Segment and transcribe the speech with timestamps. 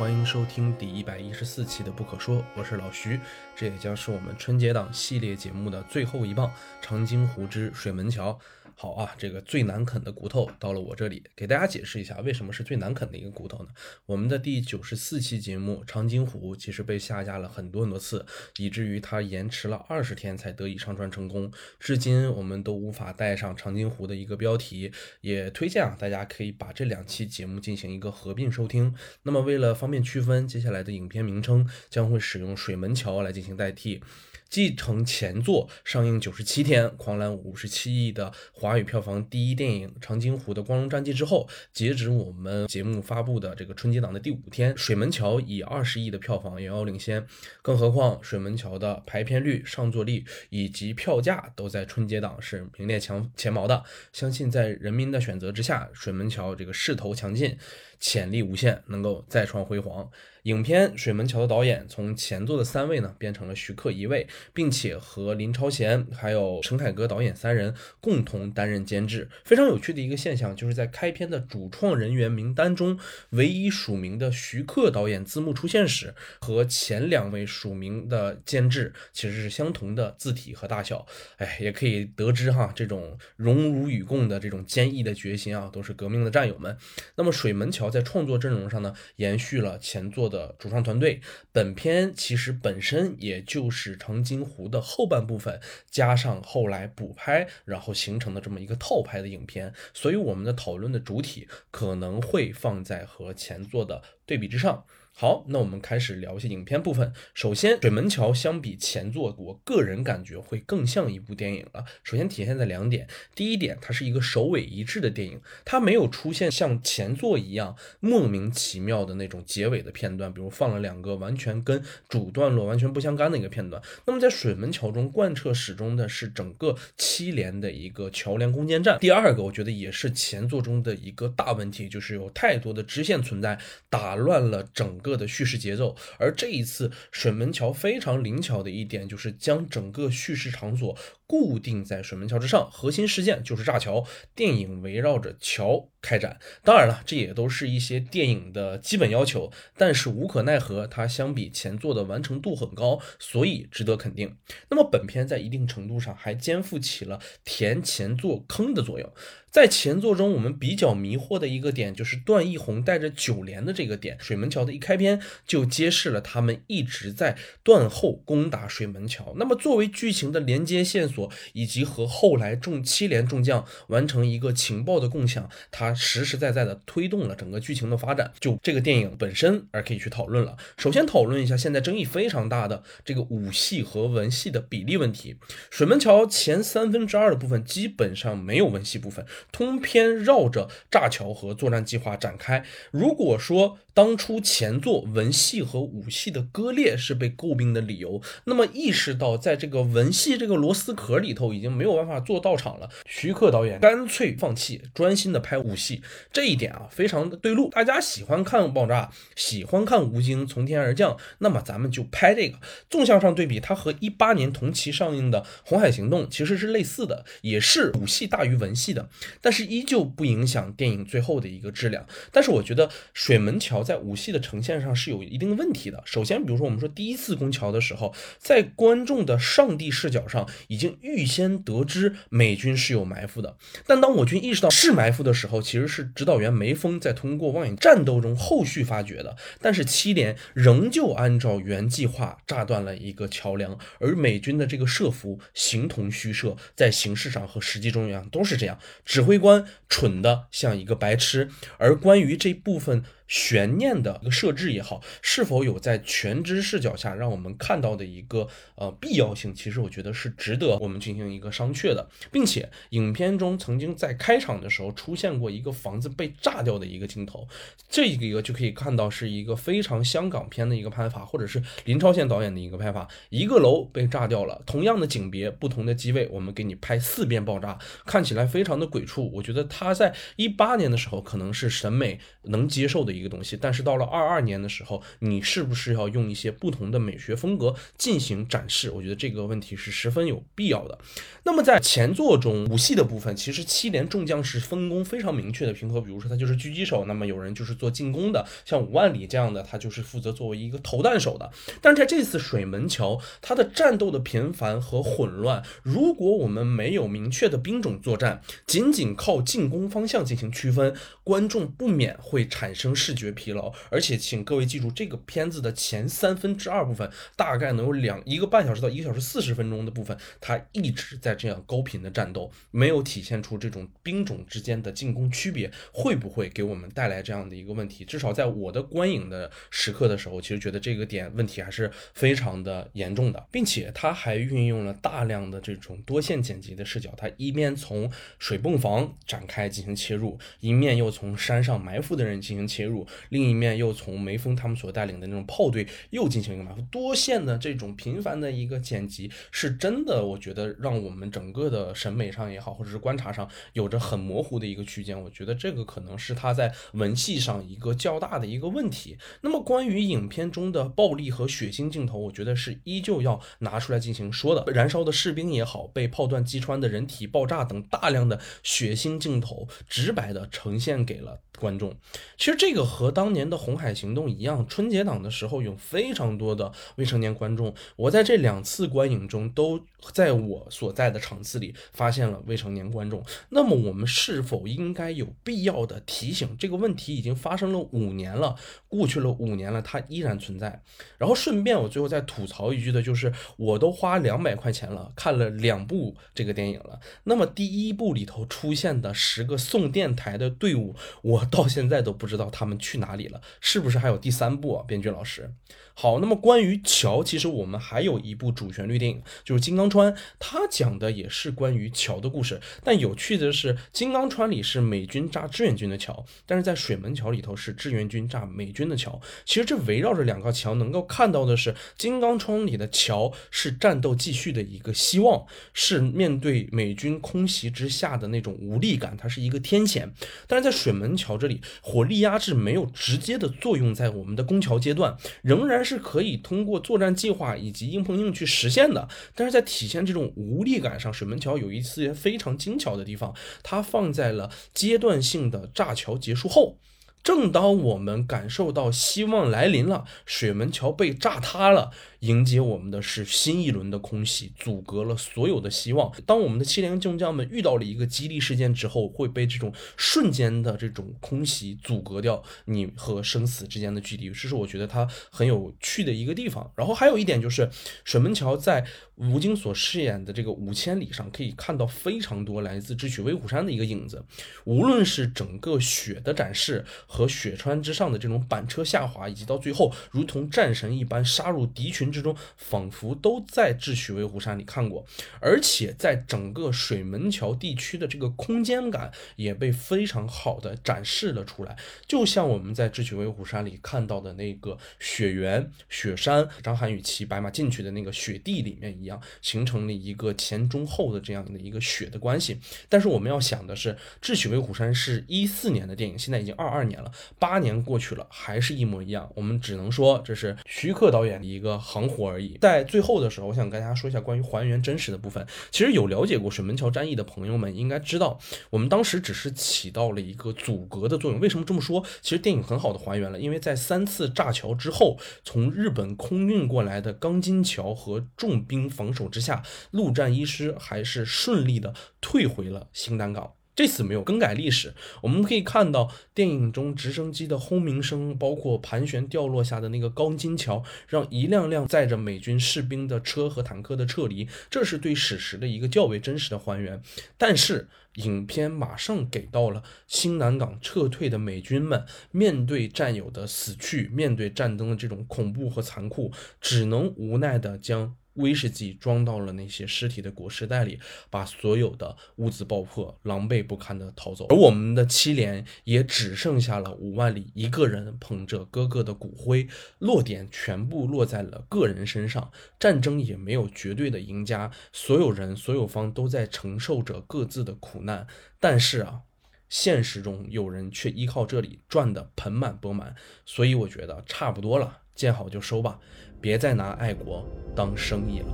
[0.00, 3.20] 欢迎收听第一百一十四期的《不可说》，我是老徐，
[3.54, 8.40] 这也将是我们春节档系列节目的最后一棒——长津湖之水门桥。
[8.74, 13.68] 好啊，这个最难啃的骨头到了我这里，给大家解释一下为什么是最难啃的一个骨头呢？
[14.06, 18.24] 我们的第九十四期节目《长津湖》其实被下架了很多很多次，
[18.56, 21.52] 以至于它延迟了二十天才得以上传成功。
[21.78, 24.90] 至今我们都无法带上长津湖的一个标题，
[25.20, 28.94] 也推荐啊大家可以把这两期节目进行一个合并收听。
[29.24, 34.00] 那么为了方便区分，接下来的影片名称将会使用水门桥来进行代替。
[34.48, 47.24] 继承前作上映九十七天、狂揽五十七亿的华语票房第一电影《长津湖》的光荣战绩之后，截止我们节目发布的这个春节档的第五天，《水门桥》以二十亿的票房遥遥领先。
[47.62, 53.84] 更何况，《水门桥》的排片率、上座率以及票价都在春节档是名列前前茅的。
[54.12, 57.56] 相信在人民的选择之下，《水门桥》这个势头强劲。
[58.00, 60.10] 潜力无限，能够再创辉煌。
[60.44, 69.28] 影片《水门桥》的导演从前作的三位呢，变成了徐克一位，并且和林超贤还有陈凯歌导演三人共同担任监制。
[69.44, 72.98] 非常有趣的一个现象，就是在开篇的主创人员名单中，
[73.32, 81.06] 唯一署名的徐克导演字幕出现时，和前两位署名的监制其实是相同的字体和大小。
[81.36, 86.74] 哎，也可以得知哈，这种荣辱与共的这种坚毅的决心啊，都是革命的战友们。
[87.16, 87.88] 那么《水门桥》。
[87.90, 91.20] 在创作阵容上呢，延续了前作的主创团队。
[91.52, 95.60] 本片其实本身也就是长津湖的后半部分，
[95.90, 99.74] 加上后来补拍，然后形成的这么一个套拍的影片。
[99.92, 104.84] 所以我们的讨论的主体可能会放在和前作的对比之上。
[105.12, 107.12] 好，那我们开始聊一些影片部分。
[107.34, 111.84] 首先，《水门桥》相比前作，我个人感觉会更像一部电影了。
[112.02, 123.80] 首先体现在两点，第一点，它是一个首尾一致的电影，它没有出现像前作一样莫名其妙的那种结尾的片段，比如放了两个完全跟主段落完全不相干的一个片段。
[124.06, 128.98] 那么在《水门桥》中贯彻始终的是整个七连的一个桥梁攻坚战。
[128.98, 133.58] 第二个，我觉得也是前作中的一个大问题，就是有太多的支线存在，
[133.88, 135.10] 打乱了整个。
[135.20, 140.96] 的叙事节奏，而这一次水门桥非常灵巧的一点就是将整个叙事场所
[141.30, 144.04] 固定在水门桥之上，核心事件就是炸桥，
[144.34, 146.40] 电影围绕着桥开展。
[146.64, 154.36] 当然了，这也都是一些电影的基本要求，但是无可奈何，它相比前作的完成度很高，所以值得肯定。
[154.70, 159.12] 那么本片在一定程度上还肩负起了填前作坑的作用。
[159.50, 169.34] 在前作中，我们比较迷惑的一个点就是段奕宏带着九连的这个点，水门桥的一开篇就揭示了他们一直在断后攻打水门桥。
[169.36, 178.32] 那么作为剧情的连接线索，以及和后来众七连众将完成一个情报的共享，它实实在在的推动了整个剧情的发展。
[178.38, 180.56] 就这个电影本身而可以去讨论了。
[180.76, 185.34] 首先讨论一下现在争议非常大的这个武戏和文戏的比例问题。
[185.70, 189.26] 水门桥前三分之二的部分基本上没有文戏部分。
[189.52, 192.64] 通篇绕着炸桥和作战计划展开。
[192.90, 206.00] 如果说当初前作文戏和武戏的割裂是被诟病的理由，那么意识到在这个文戏这个螺丝壳里头已经没有办法做到场了，徐克导演干脆放弃，专心的拍武戏，
[206.32, 207.68] 这一点啊非常的对路。
[207.68, 212.56] 大家喜欢看爆炸，喜欢看吴京从天而降，那么咱们就拍这个。
[212.88, 219.10] 纵向上对比，它和一八年同期上映的《红海行动》其实是类似的，也是武戏大于文戏的。
[219.42, 222.06] 但是依旧不影响电影最后的一个质量。
[222.32, 226.00] 但是我觉得水门桥在武戏的呈现上是有一定问题的。
[226.06, 233.56] 首先，比如说我们说第一次攻桥的时候，在观众的上帝视角上已经预先得知美军是有埋伏的。
[233.84, 239.36] 但当我军意识到是埋伏的时候，其实是指导员梅峰在通过望远战斗中后续发觉的。
[239.60, 248.78] 但是七连仍旧按照原计划炸断了一个桥梁，而美军的这个设伏形同虚设，在形式上和实际中一样都是这样。
[249.04, 251.48] 指挥官蠢的像一个白痴，
[251.78, 253.02] 而关于这部分。
[253.30, 259.54] 悬念的一个设置也好，是否有在全知视角下让我们看到的一个呃必要性？
[259.54, 267.46] 其实我觉得是值得我们进行一个商榷的，并且影片中曾经在开场的时候出现过一个房子被炸掉的一个镜头，
[267.88, 273.06] 这一个就可以看到是一个非常香港片的一个拍法，或者是林超贤导演的一个拍法。
[273.28, 279.30] 一个楼被炸掉了，同样的景别，不同的机位，我们给你拍四遍爆炸，看起来非常的鬼畜。
[279.34, 283.19] 我觉得他在一八年的时候可能是审美能接受的。
[283.19, 283.56] 一一个东西。
[283.60, 288.90] 但是到了二二年的时候，你是不是要用一些不同的美学风格进行展示？
[288.90, 290.98] 我觉得这个问题是十分有必要的。
[291.44, 301.50] 那么在前作中武戏的部分，其实七连众将士分工非常明确的平和，比如说他就是狙击手，那么有人就是做进攻的，像五万里这样的，他就是负责作为一个投弹手的。
[301.80, 310.94] 但是在这次水门桥，它的战斗的频繁和混乱，如果我们没有明确的兵种作战，仅仅靠进攻方向进行区分，
[311.24, 313.72] 观众不免会产生视觉疲劳。
[313.90, 328.04] 而且，请各位记住，这个片子的前三分之二部分，大概能有两一个半小时到一个小时四十分钟的部分，它一直在这样高频的战斗，没有体现出这种兵种之间的进攻区别，会不会给我们带来这样的一个问题？
[328.04, 342.99] 至少在我的观影的时刻的时候，其实觉得这个点问题还是非常的严重的，并且它还运用了大量的这种多线剪辑的视角，它一边从水泵房展开进行切入，一面又从山上埋伏的人进行切入，
[343.30, 359.16] 另一面又从梅峰他们所带领的那种炮队又进行一个埋伏，多线的这种频繁的一个剪辑，是真的，我觉得让我们整个的审美上也好，或者是观察上有着很模糊的一个区间，我觉得这个可能是他在文戏上一个较大的一个问题。
[359.42, 371.40] 那么关于影片中的暴力和血腥镜头，我觉得是依旧要拿出来进行说的，燃烧的士兵也好，被炮弹击穿的人体爆炸等大量的血腥镜头，直白的呈现给了。
[371.58, 371.94] 观众，
[372.38, 377.74] 其实这个和当年的《红海行动》一样，春节档的时候有非常多的未成年观众。
[377.96, 379.78] 我在这两次观影中，都
[380.12, 383.22] 在我所在的场次里发现了未成年观众。
[383.50, 387.14] 那么，我们是否应该有必要的提醒这个问题？
[387.14, 388.54] 已经发生了五年了，
[388.88, 390.82] 过去了五年了，它依然存在。
[391.18, 397.00] 然后顺便，我最后再吐槽一句的就是，我都花两百块钱了，看了两部这个电影了。
[397.24, 401.50] 那么第一部里头出现的十个送电台的队伍，我。
[401.50, 404.84] 到现在都不知道他们们去哪里了，是不是还有第三部啊？
[404.86, 405.50] 编剧老师，
[405.94, 412.60] 好，那么关于桥，其实我们还有一部主旋律电影，就是《金刚川》，它讲的也是关于桥的故事。
[412.84, 419.20] 但有趣的是，《金刚川》里是美军炸志愿军的桥，但是在水门桥里头是志愿军炸美军的桥。
[419.44, 425.44] 其实这围绕着两个桥，能够看到的是，《金刚川》里的桥是战斗继续的一个希望，
[425.74, 430.14] 是面对美军空袭之下的那种无力感，它是一个天险。
[430.46, 431.40] 但是在水门桥。
[431.40, 439.08] 这里火力压制没有直接的作用在我们的攻桥阶段，仍然是可以通过作战计划以及硬碰硬去实现的。
[439.34, 446.78] 但是在体现这种无力感上，水门桥有一次非常精巧的地方，它放在了阶段性的炸桥结束后。
[447.22, 451.90] 正当我们感受到希望来临了，水门桥被炸塌了，
[452.20, 456.10] 迎接我们的是新一轮的空袭，阻隔了所有的希望。
[456.24, 466.72] 当我们的七连众将们遇到了一个激励事件之后，会被这种瞬间的这种空袭阻隔掉你和生死之间的距离，这是我觉得它很有趣的一个地方。
[466.74, 467.68] 然后还有一点就是，
[468.02, 468.86] 水门桥在
[469.16, 474.24] 吴京所饰演的这个五千里上，可以看到非常多来自智取威虎山的一个影子，
[474.64, 476.82] 无论是整个雪的展示。
[477.12, 485.04] 和雪川之上的这种板车下滑，以及到最后如同战神一般杀入敌群之中，仿佛都在《智取威虎山》里看过。
[485.40, 491.76] 而且在整个水门桥地区的这个空间感也被非常好的展示了出来，
[492.06, 502.60] 就像我们在《智取威虎山》里看到的那个雪原、雪山，张涵予骑白马进去的那个雪地里面一样，形成了一个前中后的这样的一个雪的关系。
[502.88, 506.99] 但是我们要想的是，《智取威虎山》是一四年的电影，现在已经二二年。
[507.38, 509.30] 八年过去了，还是一模一样。
[509.34, 512.58] 我们只能说这是徐克导演的一个行活而已。
[512.60, 515.46] 在最后的时候，我想跟大家说一下关于还原真实的部分。
[515.70, 518.38] 其实有了解过水门桥战役的朋友们应该知道，
[518.70, 521.40] 我们当时只是起到了一个阻隔的作用。
[521.40, 522.04] 为什么这么说？
[522.20, 533.54] 其实电影很好的还原了，因为在三次炸桥之后，从日本空运过来的钢筋桥和重兵防守之下，陆战一师还是顺利的退回了新丹港。
[533.80, 547.00] 这次没有更改历史，我们可以看到电影中直升机的轰鸣声，包括盘旋掉落下的那个钢筋桥，让一辆辆载着美军士兵的车和坦克的撤离，这是对史实的一个较为真实的还原。
[547.38, 558.14] 但是，影片马上给到了新南港撤退的美军们，面对战友的死去，面对战争的这种恐怖和残酷，只能无奈的将。
[558.34, 564.46] 威士忌装到了那些尸体的裹尸袋里，把所有的物资爆破，狼狈不堪的逃走。
[564.48, 569.68] 而我们的七连也只剩下了五万里一个人捧着哥哥的骨灰，
[569.98, 572.50] 落点全部落在了个人身上。
[572.78, 578.26] 战争也没有绝对的赢家，所有人所有方都在承受着各自的苦难。
[578.58, 579.22] 但是啊。
[579.68, 583.14] 现实中有人却依靠这里赚得盆满钵满，
[583.46, 586.00] 所以我觉得差不多了，见好就收吧，
[586.40, 587.44] 别再拿爱国
[587.74, 588.46] 当生意了。